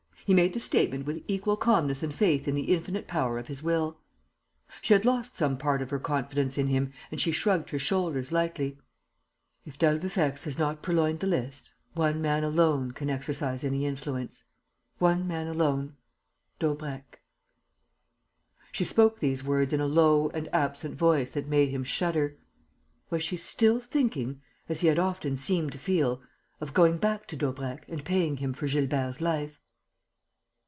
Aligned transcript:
He 0.23 0.35
made 0.35 0.53
the 0.53 0.59
statement 0.61 1.05
with 1.05 1.23
equal 1.27 1.57
calmness 1.57 2.01
and 2.03 2.13
faith 2.13 2.47
in 2.47 2.55
the 2.55 2.71
infinite 2.73 3.05
power 3.05 3.37
of 3.37 3.47
his 3.49 3.61
will. 3.61 3.99
She 4.81 4.93
had 4.93 5.03
lost 5.03 5.35
some 5.35 5.57
part 5.57 5.81
of 5.81 5.89
her 5.89 5.99
confidence 5.99 6.57
in 6.57 6.67
him 6.67 6.93
and 7.09 7.19
she 7.19 7.33
shrugged 7.33 7.71
her 7.71 7.79
shoulders 7.79 8.31
lightly: 8.31 8.77
"If 9.65 9.77
d'Albufex 9.77 10.45
has 10.45 10.57
not 10.57 10.81
purloined 10.81 11.19
the 11.19 11.27
list, 11.27 11.71
one 11.95 12.21
man 12.21 12.45
alone 12.45 12.91
can 12.91 13.09
exercise 13.09 13.65
any 13.65 13.85
influence; 13.85 14.45
one 14.99 15.27
man 15.27 15.47
alone: 15.47 15.97
Daubrecq." 16.59 17.19
She 18.71 18.85
spoke 18.85 19.19
these 19.19 19.43
words 19.43 19.73
in 19.73 19.81
a 19.81 19.85
low 19.87 20.29
and 20.29 20.47
absent 20.55 20.95
voice 20.95 21.31
that 21.31 21.49
made 21.49 21.69
him 21.71 21.83
shudder. 21.83 22.37
Was 23.09 23.21
she 23.21 23.35
still 23.35 23.81
thinking, 23.81 24.41
as 24.69 24.79
he 24.79 24.87
had 24.87 24.99
often 24.99 25.35
seemed 25.35 25.73
to 25.73 25.77
feel, 25.77 26.21
of 26.61 26.73
going 26.73 26.99
back 26.99 27.27
to 27.27 27.35
Daubrecq 27.35 27.83
and 27.89 28.05
paying 28.05 28.37
him 28.37 28.53
for 28.53 28.67
Gilbert's 28.67 29.19
life? 29.19 29.57